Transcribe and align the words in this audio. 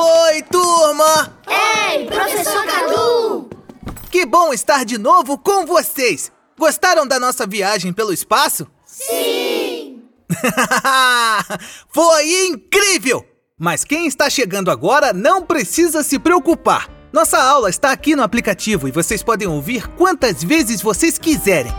Oi, 0.00 0.42
turma! 0.42 1.36
Ei, 1.48 2.06
professor 2.06 2.64
Cadu! 2.64 3.50
Que 4.08 4.24
bom 4.24 4.52
estar 4.52 4.84
de 4.84 4.96
novo 4.96 5.36
com 5.36 5.66
vocês! 5.66 6.30
Gostaram 6.56 7.04
da 7.04 7.18
nossa 7.18 7.44
viagem 7.44 7.92
pelo 7.92 8.12
espaço? 8.12 8.68
Sim! 8.86 10.04
Foi 11.92 12.46
incrível! 12.46 13.26
Mas 13.58 13.82
quem 13.82 14.06
está 14.06 14.30
chegando 14.30 14.70
agora 14.70 15.12
não 15.12 15.42
precisa 15.42 16.04
se 16.04 16.16
preocupar. 16.16 16.88
Nossa 17.12 17.42
aula 17.42 17.68
está 17.68 17.90
aqui 17.90 18.14
no 18.14 18.22
aplicativo 18.22 18.86
e 18.86 18.92
vocês 18.92 19.20
podem 19.24 19.48
ouvir 19.48 19.88
quantas 19.96 20.44
vezes 20.44 20.80
vocês 20.80 21.18
quiserem. 21.18 21.72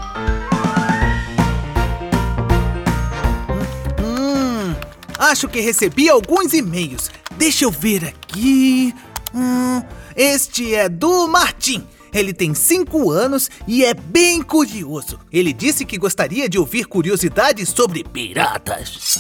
Hum, 4.04 4.76
acho 5.18 5.48
que 5.48 5.62
recebi 5.62 6.10
alguns 6.10 6.54
e-mails. 6.54 7.10
Deixa 7.40 7.64
eu 7.64 7.72
ver 7.72 8.04
aqui. 8.04 8.94
Hum, 9.34 9.82
este 10.14 10.76
é 10.76 10.90
do 10.90 11.26
Martim. 11.26 11.88
Ele 12.14 12.34
tem 12.34 12.54
5 12.54 13.10
anos 13.10 13.50
e 13.66 13.86
é 13.86 13.94
bem 13.94 14.42
curioso. 14.42 15.18
Ele 15.32 15.54
disse 15.54 15.86
que 15.86 15.98
gostaria 15.98 16.50
de 16.50 16.60
ouvir 16.60 16.84
curiosidades 16.84 17.70
sobre 17.70 18.04
piratas. 18.04 19.20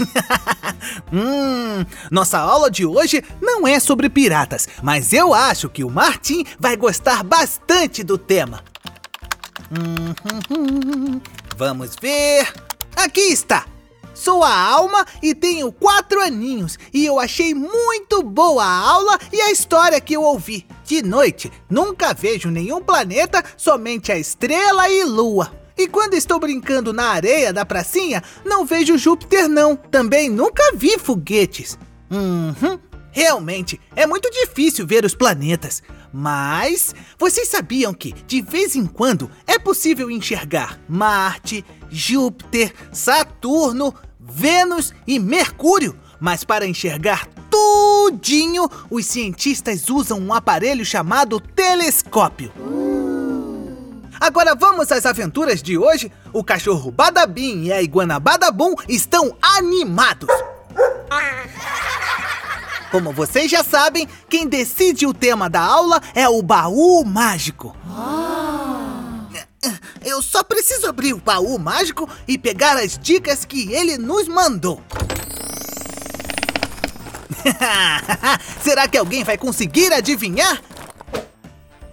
hum, 1.13 1.85
nossa 2.11 2.39
aula 2.39 2.69
de 2.69 2.85
hoje 2.85 3.23
não 3.41 3.65
é 3.65 3.79
sobre 3.79 4.09
piratas, 4.09 4.67
mas 4.83 5.13
eu 5.13 5.33
acho 5.33 5.69
que 5.69 5.85
o 5.85 5.89
Martin 5.89 6.43
vai 6.59 6.75
gostar 6.75 7.23
bastante 7.23 8.03
do 8.03 8.17
tema. 8.17 8.61
Hum, 9.71 11.21
vamos 11.55 11.95
ver. 12.01 12.51
Aqui 12.97 13.31
está! 13.31 13.78
Sou 14.19 14.43
a 14.43 14.53
Alma 14.53 15.05
e 15.23 15.33
tenho 15.33 15.71
quatro 15.71 16.19
aninhos 16.19 16.77
e 16.93 17.05
eu 17.05 17.17
achei 17.17 17.53
muito 17.53 18.21
boa 18.21 18.61
a 18.61 18.79
aula 18.89 19.17
e 19.31 19.39
a 19.39 19.49
história 19.49 20.01
que 20.01 20.13
eu 20.13 20.23
ouvi. 20.23 20.67
De 20.83 21.01
noite, 21.01 21.49
nunca 21.69 22.13
vejo 22.13 22.51
nenhum 22.51 22.81
planeta, 22.81 23.41
somente 23.55 24.11
a 24.11 24.17
estrela 24.17 24.89
e 24.89 25.05
lua. 25.05 25.53
E 25.77 25.87
quando 25.87 26.15
estou 26.15 26.37
brincando 26.37 26.91
na 26.91 27.11
areia 27.11 27.53
da 27.53 27.65
pracinha, 27.65 28.21
não 28.43 28.65
vejo 28.65 28.97
Júpiter 28.97 29.47
não. 29.47 29.77
Também 29.77 30.29
nunca 30.29 30.73
vi 30.75 30.99
foguetes. 30.99 31.79
Uhum. 32.11 32.77
Realmente, 33.11 33.79
é 33.95 34.05
muito 34.05 34.29
difícil 34.29 34.85
ver 34.85 35.05
os 35.05 35.15
planetas. 35.15 35.81
Mas 36.11 36.93
vocês 37.17 37.47
sabiam 37.47 37.93
que, 37.93 38.13
de 38.27 38.41
vez 38.41 38.75
em 38.75 38.85
quando, 38.85 39.31
é 39.47 39.57
possível 39.57 40.11
enxergar 40.11 40.77
Marte, 40.89 41.63
Júpiter, 41.89 42.73
Saturno, 42.91 43.93
Vênus 44.29 44.93
e 45.07 45.19
Mercúrio. 45.19 45.97
Mas 46.19 46.43
para 46.43 46.67
enxergar 46.67 47.27
tudinho, 47.49 48.69
os 48.89 49.05
cientistas 49.05 49.89
usam 49.89 50.19
um 50.19 50.33
aparelho 50.33 50.85
chamado 50.85 51.39
telescópio. 51.39 52.51
Agora 54.19 54.53
vamos 54.53 54.91
às 54.91 55.05
aventuras 55.05 55.63
de 55.63 55.77
hoje. 55.77 56.11
O 56.33 56.43
cachorro 56.43 56.91
Badabim 56.91 57.63
e 57.63 57.71
a 57.71 57.81
iguana 57.81 58.19
Badabum 58.19 58.75
estão 58.87 59.35
animados. 59.41 60.29
Como 62.91 63.13
vocês 63.13 63.49
já 63.49 63.63
sabem, 63.63 64.07
quem 64.27 64.47
decide 64.47 65.05
o 65.05 65.13
tema 65.13 65.49
da 65.49 65.61
aula 65.61 66.01
é 66.13 66.27
o 66.27 66.41
baú 66.41 67.05
mágico. 67.05 67.75
Eu 70.09 70.23
só 70.23 70.41
preciso 70.43 70.87
abrir 70.87 71.13
o 71.13 71.19
baú 71.19 71.59
mágico 71.59 72.09
e 72.27 72.35
pegar 72.35 72.75
as 72.77 72.97
dicas 72.97 73.45
que 73.45 73.71
ele 73.71 73.95
nos 73.95 74.27
mandou. 74.27 74.81
Será 78.59 78.87
que 78.87 78.97
alguém 78.97 79.23
vai 79.23 79.37
conseguir 79.37 79.93
adivinhar? 79.93 80.63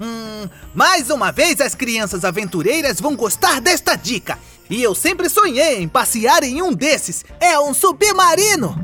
Hum, 0.00 0.48
mais 0.74 1.10
uma 1.10 1.30
vez 1.30 1.60
as 1.60 1.74
crianças 1.74 2.24
aventureiras 2.24 3.02
vão 3.02 3.14
gostar 3.14 3.60
desta 3.60 3.94
dica. 3.94 4.38
E 4.70 4.82
eu 4.82 4.94
sempre 4.94 5.28
sonhei 5.28 5.82
em 5.82 5.88
passear 5.88 6.42
em 6.42 6.62
um 6.62 6.72
desses. 6.72 7.22
É 7.38 7.58
um 7.60 7.74
submarino! 7.74 8.74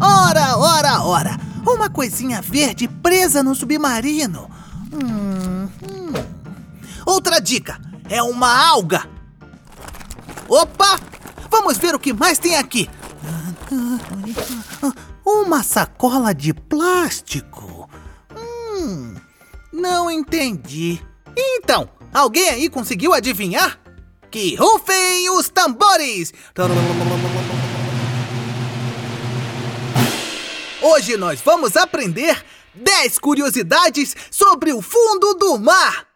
Ora, 0.00 0.56
ora, 0.56 1.02
ora! 1.02 1.40
Uma 1.66 1.90
coisinha 1.90 2.40
verde 2.40 2.88
presa 2.88 3.42
no 3.42 3.54
submarino. 3.54 4.50
Hum. 4.90 5.53
Outra 7.06 7.40
dica: 7.40 7.80
é 8.08 8.22
uma 8.22 8.68
alga. 8.68 9.08
Opa! 10.48 11.00
Vamos 11.50 11.78
ver 11.78 11.94
o 11.94 11.98
que 11.98 12.12
mais 12.12 12.38
tem 12.38 12.56
aqui. 12.56 12.88
Uma 15.24 15.62
sacola 15.62 16.34
de 16.34 16.52
plástico. 16.52 17.88
Hum, 18.36 19.14
não 19.72 20.10
entendi. 20.10 21.00
Então, 21.36 21.88
alguém 22.12 22.50
aí 22.50 22.68
conseguiu 22.68 23.12
adivinhar? 23.12 23.78
Que 24.30 24.56
rufem 24.56 25.30
os 25.30 25.48
tambores! 25.48 26.32
Hoje 30.82 31.16
nós 31.16 31.40
vamos 31.40 31.76
aprender 31.76 32.44
10 32.74 33.18
curiosidades 33.18 34.14
sobre 34.30 34.72
o 34.72 34.82
fundo 34.82 35.34
do 35.34 35.56
mar. 35.58 36.13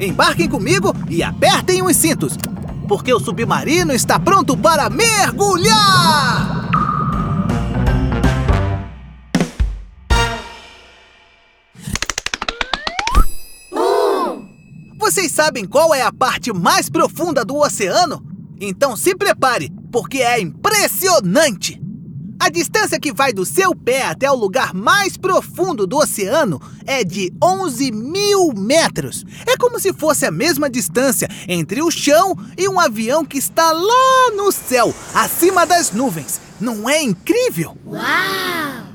Embarquem 0.00 0.48
comigo 0.48 0.94
e 1.08 1.24
apertem 1.24 1.82
os 1.82 1.96
cintos, 1.96 2.38
porque 2.86 3.12
o 3.12 3.18
submarino 3.18 3.92
está 3.92 4.18
pronto 4.18 4.56
para 4.56 4.88
mergulhar! 4.88 6.68
Vocês 14.98 15.32
sabem 15.32 15.64
qual 15.64 15.92
é 15.92 16.02
a 16.02 16.12
parte 16.12 16.52
mais 16.52 16.88
profunda 16.88 17.44
do 17.44 17.56
oceano? 17.56 18.24
Então 18.60 18.96
se 18.96 19.16
prepare, 19.16 19.72
porque 19.90 20.18
é 20.18 20.40
impressionante! 20.40 21.87
A 22.40 22.50
distância 22.50 23.00
que 23.00 23.12
vai 23.12 23.32
do 23.32 23.44
seu 23.44 23.74
pé 23.74 24.04
até 24.04 24.30
o 24.30 24.34
lugar 24.34 24.72
mais 24.72 25.16
profundo 25.16 25.86
do 25.86 25.96
oceano 25.96 26.60
é 26.86 27.02
de 27.02 27.32
11 27.42 27.90
mil 27.90 28.52
metros. 28.54 29.24
É 29.46 29.56
como 29.56 29.80
se 29.80 29.92
fosse 29.92 30.24
a 30.24 30.30
mesma 30.30 30.70
distância 30.70 31.28
entre 31.48 31.82
o 31.82 31.90
chão 31.90 32.36
e 32.56 32.68
um 32.68 32.78
avião 32.78 33.24
que 33.24 33.38
está 33.38 33.72
lá 33.72 34.30
no 34.36 34.52
céu, 34.52 34.94
acima 35.14 35.66
das 35.66 35.90
nuvens. 35.90 36.40
Não 36.60 36.88
é 36.88 37.02
incrível? 37.02 37.76
Uau! 37.84 38.88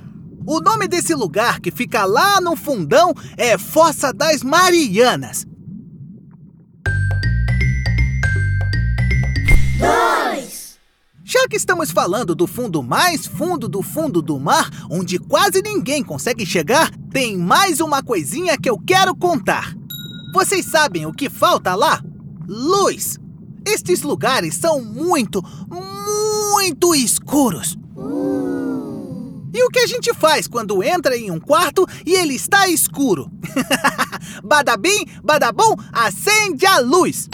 O 0.45 0.59
nome 0.59 0.87
desse 0.87 1.13
lugar 1.13 1.59
que 1.59 1.71
fica 1.71 2.05
lá 2.05 2.41
no 2.41 2.55
fundão 2.55 3.13
é 3.37 3.57
Fossa 3.57 4.11
das 4.11 4.43
Marianas. 4.43 5.45
Já 11.33 11.47
que 11.47 11.55
estamos 11.55 11.89
falando 11.89 12.35
do 12.35 12.45
fundo 12.45 12.83
mais 12.83 13.25
fundo 13.25 13.67
do 13.67 13.81
fundo 13.81 14.21
do 14.21 14.39
mar, 14.39 14.69
onde 14.87 15.17
quase 15.17 15.63
ninguém 15.63 16.03
consegue 16.03 16.45
chegar, 16.45 16.91
tem 17.09 17.35
mais 17.35 17.79
uma 17.79 18.03
coisinha 18.03 18.55
que 18.55 18.69
eu 18.69 18.77
quero 18.77 19.15
contar. 19.15 19.73
Vocês 20.31 20.63
sabem 20.63 21.07
o 21.07 21.11
que 21.11 21.31
falta 21.31 21.73
lá? 21.73 22.03
Luz! 22.47 23.17
Estes 23.65 24.03
lugares 24.03 24.53
são 24.53 24.79
muito, 24.83 25.43
muito 26.51 26.93
escuros. 26.93 27.75
E 29.51 29.63
o 29.63 29.69
que 29.71 29.79
a 29.79 29.87
gente 29.87 30.13
faz 30.13 30.47
quando 30.47 30.83
entra 30.83 31.17
em 31.17 31.31
um 31.31 31.39
quarto 31.39 31.87
e 32.05 32.13
ele 32.13 32.35
está 32.35 32.67
escuro? 32.67 33.31
badabim, 34.45 35.07
badabum, 35.23 35.75
acende 35.91 36.67
a 36.67 36.77
luz! 36.77 37.27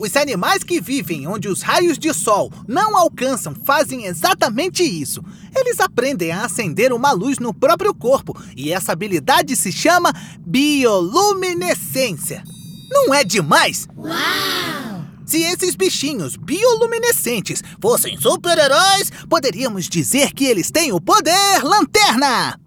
Os 0.00 0.16
animais 0.16 0.64
que 0.64 0.80
vivem 0.80 1.26
onde 1.26 1.46
os 1.46 1.60
raios 1.60 1.98
de 1.98 2.14
sol 2.14 2.50
não 2.66 2.96
alcançam 2.96 3.54
fazem 3.54 4.06
exatamente 4.06 4.82
isso. 4.82 5.22
Eles 5.54 5.78
aprendem 5.78 6.32
a 6.32 6.46
acender 6.46 6.90
uma 6.90 7.12
luz 7.12 7.38
no 7.38 7.52
próprio 7.52 7.94
corpo 7.94 8.34
e 8.56 8.72
essa 8.72 8.92
habilidade 8.92 9.54
se 9.54 9.70
chama 9.70 10.10
bioluminescência. 10.38 12.42
Não 12.90 13.12
é 13.12 13.22
demais? 13.22 13.86
Uau! 13.94 15.04
Se 15.26 15.42
esses 15.42 15.74
bichinhos 15.74 16.34
bioluminescentes 16.34 17.62
fossem 17.78 18.18
super-heróis, 18.18 19.12
poderíamos 19.28 19.86
dizer 19.86 20.32
que 20.32 20.46
eles 20.46 20.70
têm 20.70 20.92
o 20.92 21.00
poder 21.00 21.62
lanterna! 21.62 22.58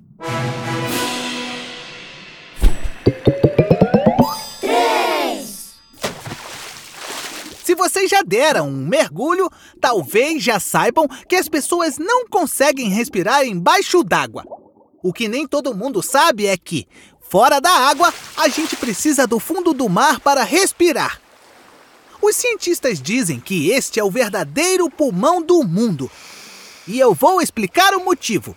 Vocês 8.04 8.10
já 8.10 8.22
deram 8.22 8.68
um 8.68 8.86
mergulho, 8.86 9.50
talvez 9.80 10.44
já 10.44 10.60
saibam 10.60 11.08
que 11.28 11.36
as 11.36 11.48
pessoas 11.48 11.98
não 11.98 12.28
conseguem 12.28 12.90
respirar 12.90 13.46
embaixo 13.46 14.04
d'água. 14.04 14.44
O 15.02 15.14
que 15.14 15.28
nem 15.28 15.48
todo 15.48 15.76
mundo 15.76 16.02
sabe 16.02 16.46
é 16.46 16.58
que, 16.58 16.86
fora 17.22 17.62
da 17.62 17.70
água, 17.70 18.14
a 18.36 18.48
gente 18.50 18.76
precisa 18.76 19.26
do 19.26 19.40
fundo 19.40 19.74
do 19.74 19.88
mar 19.88 20.20
para 20.20 20.44
respirar. 20.44 21.22
Os 22.22 22.36
cientistas 22.36 23.02
dizem 23.02 23.40
que 23.40 23.70
este 23.72 24.00
é 24.00 24.04
o 24.04 24.12
verdadeiro 24.12 24.90
pulmão 24.90 25.42
do 25.42 25.64
mundo. 25.64 26.12
E 26.88 27.00
eu 27.00 27.14
vou 27.14 27.42
explicar 27.42 27.94
o 27.94 28.04
motivo. 28.04 28.56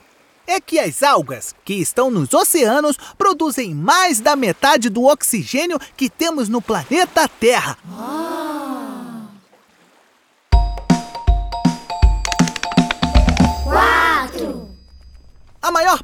É 0.49 0.61
que 0.61 0.79
as 0.79 1.03
algas 1.03 1.55
que 1.65 1.75
estão 1.75 2.09
nos 2.09 2.33
oceanos 2.33 2.97
produzem 3.19 3.75
mais 3.75 4.21
da 4.21 4.37
metade 4.37 4.89
do 4.89 5.05
oxigênio 5.05 5.79
que 5.97 6.09
temos 6.09 6.49
no 6.49 6.63
planeta 6.63 7.29
Terra. 7.29 7.77
quatro, 7.89 8.56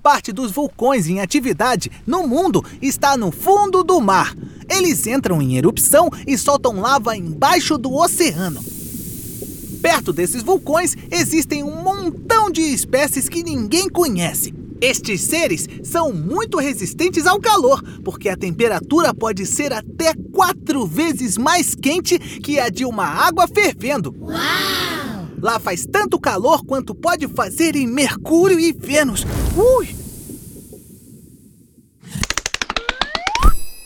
parte 0.02 0.32
dos 0.32 0.50
vulcões 0.50 1.06
em 1.06 1.20
atividade 1.20 1.90
no 2.06 2.26
mundo 2.26 2.64
está 2.82 3.16
no 3.16 3.30
fundo 3.30 3.84
do 3.84 4.00
mar. 4.00 4.34
Eles 4.68 5.06
entram 5.06 5.40
em 5.40 5.56
erupção 5.56 6.10
e 6.26 6.36
soltam 6.36 6.80
lava 6.80 7.16
embaixo 7.16 7.78
do 7.78 7.94
oceano. 7.94 8.62
Perto 9.80 10.12
desses 10.12 10.42
vulcões 10.42 10.96
existem 11.10 11.62
um 11.62 11.82
montão 11.82 12.50
de 12.50 12.62
espécies 12.62 13.28
que 13.28 13.42
ninguém 13.42 13.88
conhece. 13.88 14.52
Estes 14.80 15.20
seres 15.20 15.68
são 15.84 16.12
muito 16.12 16.58
resistentes 16.58 17.24
ao 17.24 17.40
calor, 17.40 17.80
porque 18.02 18.28
a 18.28 18.36
temperatura 18.36 19.14
pode 19.14 19.46
ser 19.46 19.72
até 19.72 20.12
quatro 20.32 20.84
vezes 20.84 21.38
mais 21.38 21.76
quente 21.76 22.18
que 22.18 22.58
a 22.58 22.68
de 22.68 22.84
uma 22.84 23.04
água 23.04 23.46
fervendo. 23.46 24.12
uau, 24.20 24.91
Lá 25.42 25.58
faz 25.58 25.84
tanto 25.84 26.20
calor 26.20 26.64
quanto 26.64 26.94
pode 26.94 27.26
fazer 27.26 27.74
em 27.74 27.84
Mercúrio 27.84 28.60
e 28.60 28.72
Vênus. 28.72 29.26
Ui! 29.56 29.96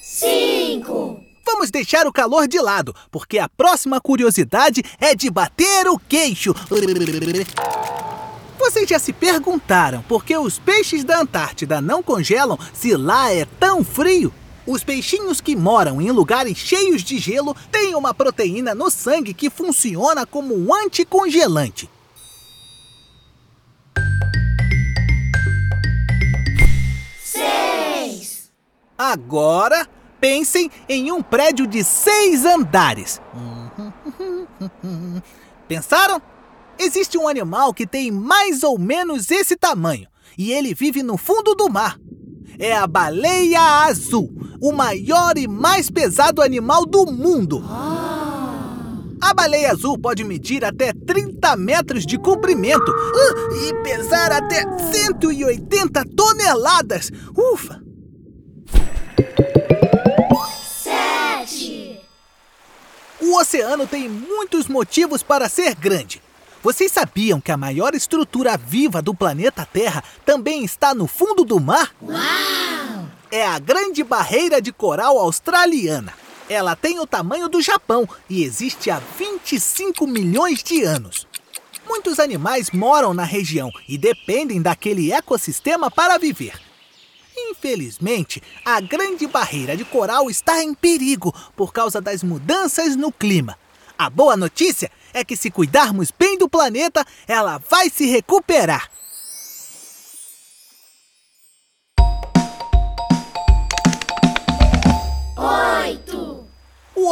cinco, 0.02 1.18
Vamos 1.44 1.70
deixar 1.70 2.06
o 2.06 2.12
calor 2.12 2.46
de 2.46 2.58
lado, 2.60 2.94
porque 3.10 3.38
a 3.38 3.48
próxima 3.48 4.00
curiosidade 4.00 4.82
é 5.00 5.14
de 5.14 5.30
bater 5.30 5.88
o 5.88 5.98
queixo. 5.98 6.54
Vocês 8.58 8.88
já 8.88 8.98
se 8.98 9.14
perguntaram 9.14 10.02
por 10.02 10.24
que 10.24 10.36
os 10.36 10.58
peixes 10.58 11.04
da 11.04 11.20
Antártida 11.20 11.80
não 11.80 12.02
congelam 12.02 12.58
se 12.74 12.94
lá 12.96 13.32
é 13.32 13.46
tão 13.58 13.82
frio? 13.82 14.30
Os 14.66 14.82
peixinhos 14.82 15.40
que 15.40 15.54
moram 15.54 16.00
em 16.00 16.10
lugares 16.10 16.58
cheios 16.58 17.02
de 17.02 17.18
gelo 17.18 17.54
têm 17.70 17.94
uma 17.94 18.12
proteína 18.12 18.74
no 18.74 18.90
sangue 18.90 19.32
que 19.32 19.48
funciona 19.48 20.26
como 20.26 20.54
um 20.56 20.74
anticongelante. 20.74 21.88
seis, 27.22 28.50
Agora, 28.98 29.88
pensem 30.20 30.70
em 30.88 31.12
um 31.12 31.22
prédio 31.22 31.66
de 31.66 31.84
seis 31.84 32.44
andares. 32.44 33.20
Pensaram? 35.68 36.20
Existe 36.78 37.16
um 37.16 37.28
animal 37.28 37.72
que 37.72 37.86
tem 37.86 38.10
mais 38.10 38.62
ou 38.62 38.78
menos 38.78 39.30
esse 39.30 39.56
tamanho 39.56 40.08
e 40.36 40.52
ele 40.52 40.74
vive 40.74 41.02
no 41.02 41.16
fundo 41.16 41.54
do 41.54 41.68
mar. 41.70 41.98
É 42.58 42.74
a 42.74 42.86
baleia 42.86 43.60
azul, 43.84 44.32
o 44.60 44.72
maior 44.72 45.36
e 45.36 45.46
mais 45.48 45.90
pesado 45.90 46.42
animal 46.42 46.84
do 46.86 47.06
mundo. 47.06 47.62
A 49.20 49.34
baleia 49.34 49.72
azul 49.72 49.98
pode 49.98 50.22
medir 50.22 50.64
até 50.64 50.92
30 50.92 51.56
metros 51.56 52.04
de 52.06 52.18
comprimento 52.18 52.92
ah, 52.92 53.54
e 53.66 53.74
pesar 53.82 54.30
até 54.30 54.62
180 54.92 56.04
toneladas. 56.14 57.10
Ufa! 57.36 57.82
sete, 60.82 62.00
O 63.20 63.36
oceano 63.38 63.86
tem 63.86 64.08
muitos 64.08 64.68
motivos 64.68 65.22
para 65.22 65.48
ser 65.48 65.74
grande. 65.74 66.22
Vocês 66.62 66.90
sabiam 66.92 67.40
que 67.40 67.52
a 67.52 67.56
maior 67.56 67.94
estrutura 67.94 68.56
viva 68.56 69.00
do 69.00 69.14
planeta 69.14 69.66
Terra 69.70 70.02
também 70.24 70.64
está 70.64 70.94
no 70.94 71.06
fundo 71.06 71.44
do 71.44 71.58
mar? 71.60 71.92
uau, 72.02 72.16
É 73.30 73.44
a 73.44 73.58
Grande 73.58 74.04
Barreira 74.04 74.62
de 74.62 74.72
Coral 74.72 75.18
Australiana. 75.18 76.14
Ela 76.48 76.76
tem 76.76 77.00
o 77.00 77.06
tamanho 77.06 77.48
do 77.48 77.60
Japão 77.60 78.08
e 78.30 78.44
existe 78.44 78.88
há 78.88 79.00
25 79.18 80.06
milhões 80.06 80.62
de 80.62 80.84
anos. 80.84 81.26
Muitos 81.88 82.20
animais 82.20 82.70
moram 82.70 83.12
na 83.12 83.24
região 83.24 83.70
e 83.88 83.98
dependem 83.98 84.62
daquele 84.62 85.12
ecossistema 85.12 85.90
para 85.90 86.18
viver. 86.18 86.60
Infelizmente, 87.36 88.40
a 88.64 88.80
Grande 88.80 89.26
Barreira 89.26 89.76
de 89.76 89.84
Coral 89.84 90.30
está 90.30 90.62
em 90.62 90.72
perigo 90.72 91.34
por 91.56 91.72
causa 91.72 92.00
das 92.00 92.22
mudanças 92.22 92.94
no 92.94 93.10
clima. 93.10 93.58
A 93.98 94.08
boa 94.08 94.36
notícia 94.36 94.90
é 95.12 95.24
que, 95.24 95.36
se 95.36 95.50
cuidarmos 95.50 96.12
bem 96.16 96.38
do 96.38 96.48
planeta, 96.48 97.04
ela 97.26 97.58
vai 97.58 97.90
se 97.90 98.06
recuperar. 98.06 98.88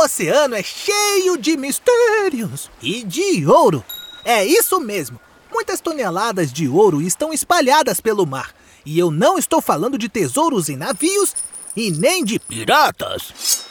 Oceano 0.05 0.55
é 0.55 0.63
cheio 0.63 1.39
de 1.39 1.57
mistérios 1.57 2.71
e 2.83 3.03
de 3.03 3.47
ouro. 3.47 3.83
É 4.25 4.45
isso 4.45 4.79
mesmo. 4.79 5.19
Muitas 5.51 5.81
toneladas 5.81 6.53
de 6.53 6.69
ouro 6.69 7.01
estão 7.01 7.33
espalhadas 7.33 8.01
pelo 8.01 8.27
mar. 8.27 8.55
E 8.85 8.99
eu 8.99 9.11
não 9.11 9.39
estou 9.39 9.63
falando 9.63 9.97
de 9.97 10.09
tesouros 10.09 10.69
em 10.69 10.77
navios 10.77 11.35
e 11.75 11.91
nem 11.91 12.23
de 12.23 12.39
piratas. 12.39 13.65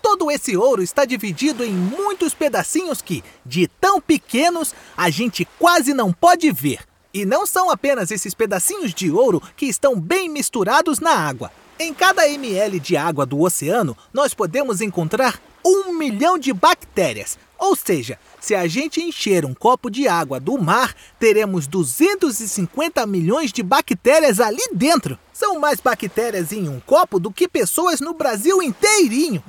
Todo 0.00 0.30
esse 0.30 0.56
ouro 0.56 0.82
está 0.82 1.04
dividido 1.04 1.62
em 1.62 1.72
muitos 1.72 2.32
pedacinhos 2.32 3.02
que, 3.02 3.22
de 3.44 3.68
tão 3.68 4.00
pequenos, 4.00 4.74
a 4.96 5.10
gente 5.10 5.46
quase 5.58 5.92
não 5.92 6.12
pode 6.12 6.50
ver. 6.50 6.80
E 7.12 7.26
não 7.26 7.46
são 7.46 7.70
apenas 7.70 8.10
esses 8.10 8.32
pedacinhos 8.32 8.94
de 8.94 9.10
ouro 9.10 9.42
que 9.56 9.66
estão 9.66 10.00
bem 10.00 10.30
misturados 10.30 10.98
na 10.98 11.12
água. 11.12 11.50
Em 11.78 11.92
cada 11.92 12.26
ml 12.28 12.80
de 12.80 12.96
água 12.96 13.26
do 13.26 13.40
oceano, 13.40 13.96
nós 14.12 14.32
podemos 14.34 14.80
encontrar 14.80 15.40
um 15.64 15.92
milhão 15.92 16.38
de 16.38 16.52
bactérias. 16.52 17.38
Ou 17.58 17.74
seja, 17.74 18.18
se 18.40 18.54
a 18.54 18.66
gente 18.68 19.00
encher 19.00 19.44
um 19.44 19.52
copo 19.52 19.90
de 19.90 20.06
água 20.06 20.38
do 20.38 20.56
mar, 20.56 20.94
teremos 21.18 21.66
250 21.66 23.04
milhões 23.06 23.52
de 23.52 23.62
bactérias 23.62 24.38
ali 24.40 24.62
dentro. 24.72 25.18
São 25.32 25.58
mais 25.58 25.80
bactérias 25.80 26.52
em 26.52 26.68
um 26.68 26.78
copo 26.80 27.18
do 27.18 27.32
que 27.32 27.48
pessoas 27.48 28.00
no 28.00 28.14
Brasil 28.14 28.62
inteirinho. 28.62 29.42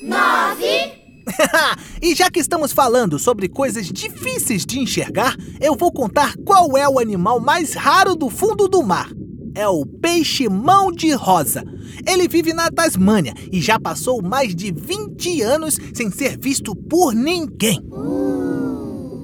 nove, 0.00 0.98
e 2.00 2.14
já 2.14 2.30
que 2.30 2.40
estamos 2.40 2.72
falando 2.72 3.18
sobre 3.18 3.48
coisas 3.48 3.86
difíceis 3.86 4.64
de 4.64 4.78
enxergar, 4.78 5.36
eu 5.60 5.74
vou 5.76 5.92
contar 5.92 6.34
qual 6.44 6.76
é 6.76 6.88
o 6.88 6.98
animal 6.98 7.40
mais 7.40 7.74
raro 7.74 8.14
do 8.14 8.30
fundo 8.30 8.68
do 8.68 8.82
mar. 8.82 9.10
É 9.58 9.66
o 9.66 9.84
peixe 9.84 10.48
mão 10.48 10.92
de 10.92 11.10
rosa. 11.14 11.64
Ele 12.06 12.28
vive 12.28 12.52
na 12.52 12.70
Tasmânia 12.70 13.34
e 13.50 13.60
já 13.60 13.76
passou 13.76 14.22
mais 14.22 14.54
de 14.54 14.70
20 14.70 15.42
anos 15.42 15.76
sem 15.92 16.12
ser 16.12 16.38
visto 16.38 16.76
por 16.76 17.12
ninguém. 17.12 17.82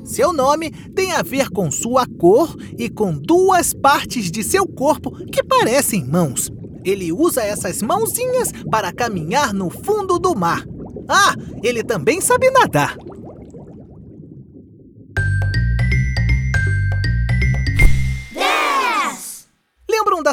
Seu 0.04 0.32
nome 0.32 0.72
tem 0.92 1.12
a 1.12 1.22
ver 1.22 1.50
com 1.50 1.70
sua 1.70 2.04
cor 2.18 2.52
e 2.76 2.90
com 2.90 3.12
duas 3.12 3.72
partes 3.72 4.28
de 4.28 4.42
seu 4.42 4.66
corpo 4.66 5.12
que 5.26 5.40
parecem 5.40 6.04
mãos. 6.04 6.50
Ele 6.84 7.12
usa 7.12 7.40
essas 7.40 7.80
mãozinhas 7.80 8.50
para 8.68 8.92
caminhar 8.92 9.54
no 9.54 9.70
fundo 9.70 10.18
do 10.18 10.34
mar. 10.34 10.66
Ah, 11.08 11.36
ele 11.62 11.84
também 11.84 12.20
sabe 12.20 12.50
nadar. 12.50 12.96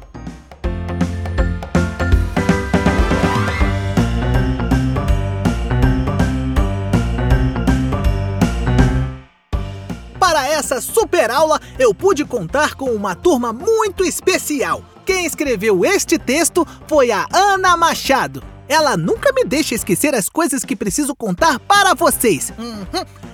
Para 10.20 10.48
essa 10.48 10.80
super 10.80 11.32
aula, 11.32 11.60
eu 11.80 11.92
pude 11.94 12.24
contar 12.24 12.76
com 12.76 12.92
uma 12.92 13.16
turma 13.16 13.52
muito 13.52 14.06
especial. 14.06 14.84
Quem 15.06 15.26
escreveu 15.26 15.84
este 15.84 16.20
texto 16.20 16.68
foi 16.88 17.10
a 17.10 17.26
Ana 17.34 17.76
Machado. 17.76 18.44
Ela 18.70 18.96
nunca 18.96 19.34
me 19.34 19.44
deixa 19.44 19.74
esquecer 19.74 20.14
as 20.14 20.30
coisas 20.30 20.64
que 20.64 20.76
preciso 20.76 21.16
contar 21.16 21.60
para 21.60 21.96
vocês. 21.96 22.54
Uhum. 22.56 22.86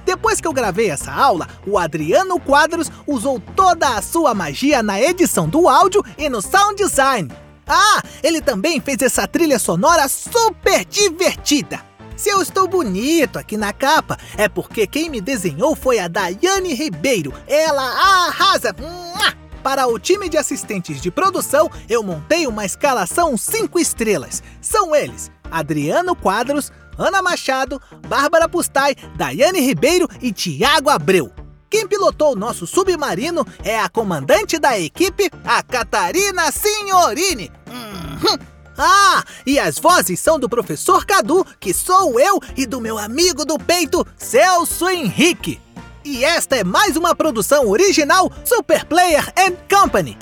Depois 0.05 0.39
que 0.39 0.47
eu 0.47 0.53
gravei 0.53 0.89
essa 0.89 1.11
aula, 1.11 1.49
o 1.67 1.77
Adriano 1.77 2.39
Quadros 2.39 2.89
usou 3.05 3.39
toda 3.53 3.97
a 3.97 4.01
sua 4.01 4.33
magia 4.33 4.81
na 4.81 4.99
edição 5.01 5.49
do 5.49 5.67
áudio 5.67 6.01
e 6.17 6.29
no 6.29 6.41
sound 6.41 6.81
design. 6.81 7.29
Ah, 7.67 8.01
ele 8.23 8.41
também 8.41 8.79
fez 8.79 9.01
essa 9.01 9.27
trilha 9.27 9.59
sonora 9.59 10.07
super 10.07 10.85
divertida. 10.85 11.81
Se 12.15 12.29
eu 12.29 12.41
estou 12.41 12.65
bonito 12.65 13.37
aqui 13.37 13.57
na 13.57 13.73
capa, 13.73 14.17
é 14.37 14.47
porque 14.47 14.87
quem 14.87 15.09
me 15.09 15.19
desenhou 15.19 15.75
foi 15.75 15.99
a 15.99 16.07
Daiane 16.07 16.73
Ribeiro. 16.73 17.33
Ela 17.45 17.83
arrasa! 17.83 18.73
Para 19.65 19.87
o 19.87 19.97
time 19.97 20.29
de 20.29 20.37
assistentes 20.37 21.01
de 21.01 21.09
produção, 21.09 21.71
eu 21.89 22.03
montei 22.03 22.45
uma 22.45 22.63
escalação 22.63 23.35
5 23.35 23.79
estrelas. 23.79 24.43
São 24.61 24.95
eles: 24.95 25.31
Adriano 25.49 26.15
Quadros, 26.15 26.71
Ana 26.99 27.19
Machado, 27.19 27.81
Bárbara 28.07 28.47
Pustai, 28.47 28.95
Daiane 29.15 29.59
Ribeiro 29.61 30.07
e 30.21 30.31
Tiago 30.31 30.91
Abreu. 30.91 31.33
Quem 31.67 31.87
pilotou 31.87 32.33
o 32.33 32.35
nosso 32.35 32.67
submarino 32.67 33.43
é 33.63 33.79
a 33.79 33.89
comandante 33.89 34.59
da 34.59 34.79
equipe, 34.79 35.31
a 35.43 35.63
Catarina 35.63 36.51
Signorini. 36.51 37.51
Uhum. 37.67 38.37
Ah, 38.77 39.23
e 39.47 39.57
as 39.57 39.79
vozes 39.79 40.19
são 40.19 40.37
do 40.37 40.47
professor 40.47 41.07
Cadu, 41.07 41.43
que 41.59 41.73
sou 41.73 42.19
eu, 42.19 42.39
e 42.55 42.67
do 42.67 42.79
meu 42.79 42.99
amigo 42.99 43.43
do 43.43 43.57
peito, 43.57 44.05
Celso 44.15 44.87
Henrique. 44.87 45.64
E 46.05 46.23
esta 46.23 46.55
é 46.55 46.63
mais 46.63 46.95
uma 46.95 47.15
produção 47.15 47.67
original 47.67 48.31
Super 48.43 48.85
Player 48.85 49.27
and 49.35 49.55
Company. 49.67 50.15